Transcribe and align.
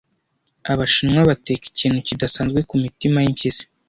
Abashinwa 0.71 1.21
bateka 1.29 1.63
ikintu 1.71 1.99
kidasanzwe 2.07 2.59
kumitima 2.69 3.17
yimpyisi 3.23 3.63